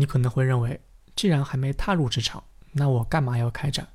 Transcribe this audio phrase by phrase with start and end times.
[0.00, 0.80] 你可能会认为，
[1.16, 3.88] 既然还没踏入职场，那我干嘛要开展？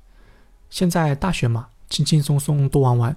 [0.68, 3.16] 现在大学嘛，轻轻松松多玩玩，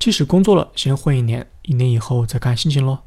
[0.00, 2.98] 即使工作了，先混一年，一年以后再看心情喽。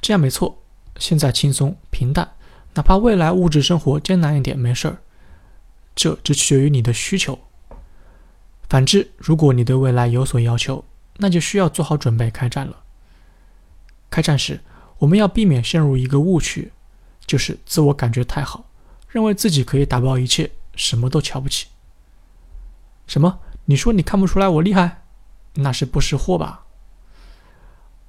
[0.00, 0.62] 这样没错，
[0.96, 2.32] 现在轻松平淡，
[2.72, 4.96] 哪怕未来物质生活艰难一点，没事儿。
[5.94, 7.38] 这只取决于你的需求。
[8.66, 10.82] 反之，如果你对未来有所要求，
[11.18, 12.84] 那就需要做好准备开战了。
[14.08, 14.60] 开战时，
[14.98, 16.72] 我们要避免陷入一个误区，
[17.30, 18.64] 就是自我感觉太好，
[19.08, 21.68] 认为自己可以打爆一切，什么都瞧不起。
[23.06, 23.38] 什么？
[23.66, 25.04] 你说你看不出来我厉害？
[25.54, 26.64] 那是不识货吧？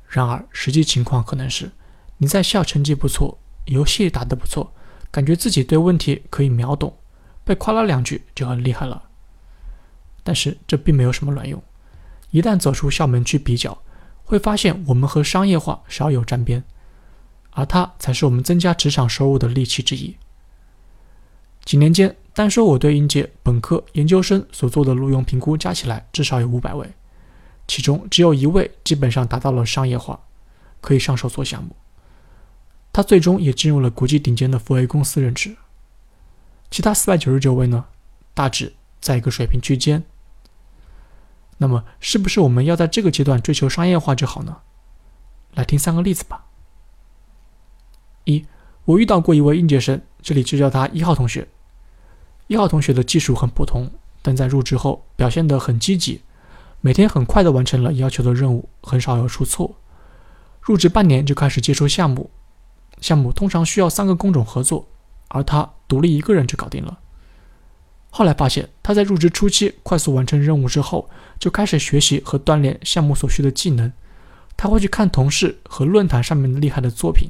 [0.08, 1.72] 然而，实际情况可能是
[2.18, 4.74] 你在校成绩不错，游戏打得不错，
[5.12, 6.98] 感觉自己对问题可以秒懂，
[7.44, 9.04] 被夸了两句就很厉害了。
[10.24, 11.62] 但是这并没有什么卵用。
[12.32, 13.84] 一旦走出校门去比较，
[14.24, 16.64] 会发现我们和商业化少有沾边，
[17.52, 20.16] 而它才是我们增加职场收入的利器之一。
[21.64, 26.92] 几年间，单说我对应届本科、研究生所做的录用评估加起来，至少有五百位，
[27.68, 30.20] 其中只有一位基本上达到了商业化，
[30.82, 31.76] 可以上手做项目。
[32.92, 35.56] 他最终也进入了国际顶尖的富 A 公司任职。
[36.70, 37.86] 其他四百九十九位呢，
[38.34, 40.04] 大致在一个水平区间。
[41.58, 44.58] 那么，是不是我们要在这个阶段追求商业化就好呢？
[45.54, 46.46] 来听三个例子吧。
[48.86, 51.48] 我遇到过一位应届生，这里就叫他一号同学。
[52.48, 53.90] 一号同学的技术很普通，
[54.22, 56.22] 但在入职后表现得很积极，
[56.82, 59.76] 每天很快的完成了要求的任务，很少有出错。
[60.62, 62.30] 入职半年就开始接触项目，
[63.00, 64.88] 项目通常需要三个工种合作，
[65.30, 67.00] 而他独立一个人就搞定了。
[68.10, 71.10] 后来发现，他在入职初期快速完成任务之后，
[71.40, 73.92] 就开始学习和锻炼项目所需的技能。
[74.58, 77.30] 他会去看同事和论坛上面厉害的作品，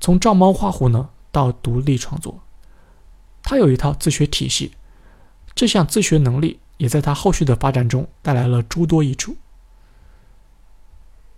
[0.00, 2.42] 从照猫画虎呢到独立创作。
[3.42, 4.72] 他有一套自学体系，
[5.54, 9.36] 这项自学能力也在他后续的发展中带来了诸多益处。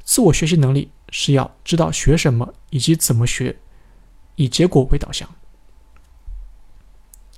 [0.05, 3.59] 自我学习能力是要知道学什么以及怎么学，
[4.37, 5.29] 以结果为导向。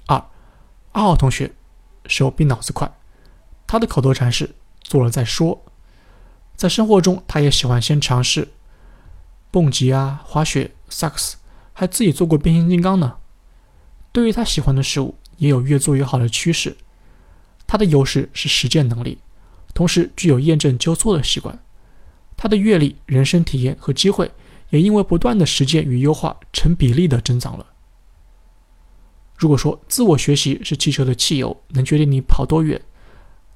[0.06, 0.16] 二
[0.92, 1.52] 二号同学
[2.06, 2.90] 手比脑子快，
[3.66, 5.64] 他的口头禅是“做了再说”。
[6.56, 8.48] 在生活中，他也喜欢先尝试
[9.50, 11.36] 蹦极啊、滑雪、萨克斯，
[11.72, 13.16] 还自己做过变形金刚呢。
[14.12, 16.76] 对于他喜欢的事物，也有越做越好的趋势。
[17.66, 19.18] 他的优势是实践能力，
[19.74, 21.58] 同时具有验证纠错的习惯。
[22.36, 24.30] 他的阅历、人生体验和机会，
[24.70, 27.66] 也因为不断的实践与优化，成比例的增长了。
[29.36, 32.80] 如果说自我学习是汽车的汽油，能决定你跑多远，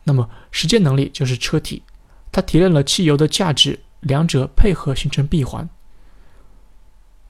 [0.04, 1.82] 那么实践能力就是车体，
[2.32, 5.68] 它提炼了汽油的价值，两者配合形成闭环。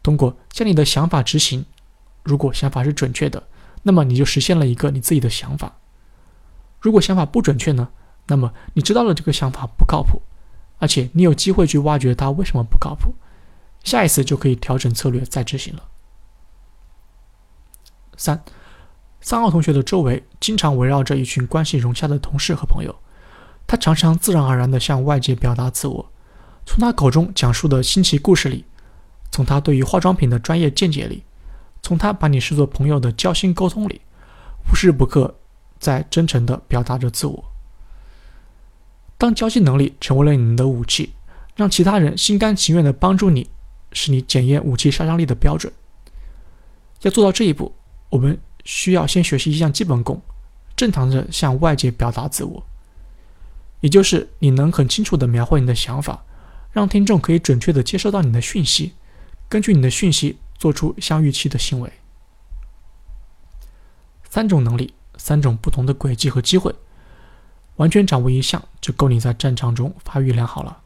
[0.09, 1.67] 通过将你的想法执行，
[2.23, 3.47] 如果想法是准确的，
[3.83, 5.69] 那么你就实现了一个你自己的想法；
[6.81, 7.91] 如果想法不准确呢，
[8.29, 10.23] 那么你知道了这个想法不靠谱，
[10.79, 13.17] 而且你有机会去挖掘它为什么不靠谱，
[13.85, 15.83] 下一次就可以调整策略再执行了。
[18.17, 18.43] 三，
[19.21, 22.97] 三号同学的周围经常围绕着一群关系融洽的同事和朋友，
[23.67, 26.11] 他常常自然而然地向外界表达自我，
[26.65, 28.65] 从他口中讲述的新奇故事里，
[29.31, 31.23] 从他对于化妆品的专业见解里，
[31.83, 34.01] 从他把你视作朋友的交心沟通里，
[34.71, 35.35] 无时不刻
[35.79, 37.45] 在真诚地表达着自我。
[39.17, 41.13] 当交际能力成为了你的武器，
[41.57, 43.49] 让其他人心甘情愿地帮助你，
[43.93, 45.73] 是你检验武器杀伤力的标准。
[47.03, 47.75] 要做到这一步。
[48.11, 50.23] 我们需要先学习一项基本功，
[50.75, 52.65] 正常的向外界表达自我，
[53.81, 56.25] 也就是你能很清楚的描绘你的想法，
[56.73, 58.95] 让听众可以准确的接收到你的讯息，
[59.49, 61.93] 根据你的讯息做出相预期的行为。
[64.29, 66.75] 三种能力，三种不同的轨迹和机会，
[67.77, 70.83] 完全掌握一项就够你在战场中发育良好了。